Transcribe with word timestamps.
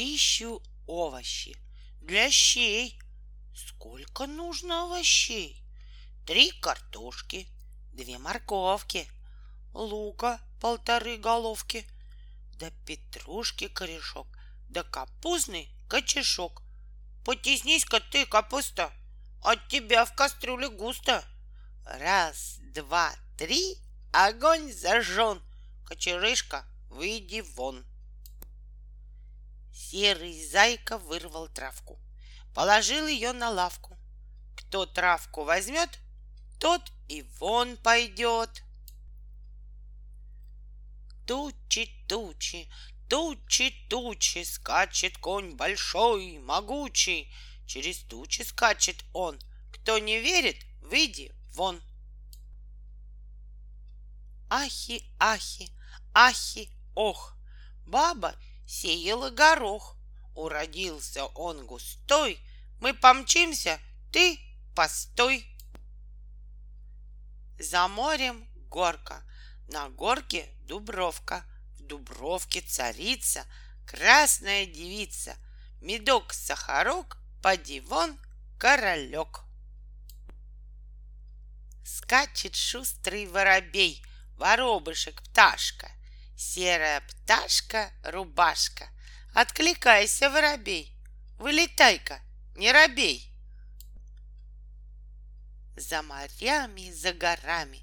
Чищу 0.00 0.62
овощи 0.86 1.54
для 2.00 2.30
щей. 2.30 2.98
Сколько 3.54 4.26
нужно 4.26 4.84
овощей? 4.84 5.62
Три 6.26 6.52
картошки, 6.52 7.46
две 7.92 8.16
морковки, 8.16 9.06
лука 9.74 10.40
полторы 10.58 11.18
головки, 11.18 11.84
да 12.58 12.70
петрушки 12.86 13.68
корешок, 13.68 14.26
да 14.70 14.84
капустный 14.84 15.68
кочешок. 15.86 16.62
Потеснись-ка 17.26 18.00
ты, 18.00 18.24
капуста, 18.24 18.90
от 19.42 19.68
тебя 19.68 20.06
в 20.06 20.14
кастрюле 20.14 20.70
густо. 20.70 21.22
Раз, 21.84 22.56
два, 22.72 23.12
три, 23.36 23.76
огонь 24.14 24.72
зажжен. 24.72 25.42
Кочерышка, 25.84 26.64
выйди 26.88 27.42
вон. 27.54 27.84
Серый 29.72 30.44
зайка 30.44 30.98
вырвал 30.98 31.48
травку, 31.48 31.98
положил 32.54 33.06
ее 33.06 33.32
на 33.32 33.50
лавку. 33.50 33.96
Кто 34.56 34.86
травку 34.86 35.44
возьмет, 35.44 35.98
тот 36.58 36.92
и 37.08 37.22
вон 37.38 37.76
пойдет. 37.76 38.62
Тучи, 41.26 41.88
тучи, 42.08 42.70
тучи, 43.08 43.74
тучи, 43.88 44.42
скачет 44.44 45.18
конь 45.18 45.54
большой, 45.56 46.38
могучий. 46.38 47.32
Через 47.66 47.98
тучи 48.00 48.42
скачет 48.42 49.04
он. 49.12 49.38
Кто 49.72 49.98
не 49.98 50.20
верит, 50.20 50.56
выйди 50.82 51.32
вон. 51.54 51.80
Ахи, 54.50 55.04
ахи, 55.18 55.70
ахи, 56.12 56.68
ох, 56.96 57.36
баба 57.86 58.34
сеяла 58.70 59.30
горох. 59.30 59.96
Уродился 60.36 61.26
он 61.26 61.66
густой, 61.66 62.38
мы 62.78 62.94
помчимся, 62.94 63.80
ты 64.12 64.38
постой. 64.76 65.44
За 67.58 67.88
морем 67.88 68.48
горка, 68.68 69.22
на 69.68 69.88
горке 69.88 70.48
дубровка, 70.66 71.44
в 71.74 71.82
дубровке 71.82 72.60
царица, 72.60 73.44
красная 73.86 74.66
девица, 74.66 75.36
медок, 75.80 76.32
сахарок, 76.32 77.18
поди 77.42 77.80
вон, 77.80 78.16
королек. 78.56 79.40
Скачет 81.84 82.54
шустрый 82.54 83.26
воробей, 83.26 84.02
воробышек, 84.38 85.20
пташка, 85.22 85.90
серая 86.40 87.02
пташка, 87.02 87.92
рубашка. 88.02 88.88
Откликайся, 89.34 90.30
воробей, 90.30 90.96
вылетай-ка, 91.38 92.20
не 92.56 92.72
робей. 92.72 93.30
За 95.76 96.02
морями, 96.02 96.90
за 96.92 97.12
горами, 97.12 97.82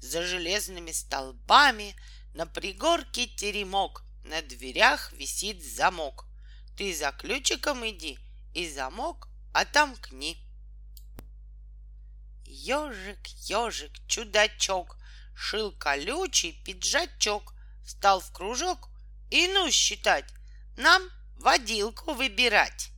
за 0.00 0.22
железными 0.22 0.92
столбами 0.92 1.94
На 2.34 2.46
пригорке 2.46 3.26
теремок, 3.26 4.04
на 4.24 4.42
дверях 4.42 5.12
висит 5.12 5.64
замок. 5.64 6.26
Ты 6.76 6.94
за 6.94 7.10
ключиком 7.12 7.86
иди 7.88 8.18
и 8.54 8.68
замок 8.68 9.28
отомкни. 9.52 10.36
Ежик, 12.46 13.26
ежик, 13.48 13.92
чудачок, 14.06 14.96
Шил 15.34 15.72
колючий 15.72 16.52
пиджачок, 16.64 17.54
Встал 17.88 18.20
в 18.20 18.30
кружок 18.32 18.90
и 19.30 19.48
ну 19.48 19.70
считать, 19.70 20.26
Нам 20.76 21.02
водилку 21.38 22.12
выбирать. 22.12 22.90